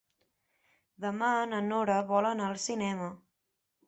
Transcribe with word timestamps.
Demà 1.03 1.29
na 1.51 1.59
Nora 1.65 1.97
vol 2.13 2.29
anar 2.31 2.47
al 2.47 2.57
cinema. 2.65 3.11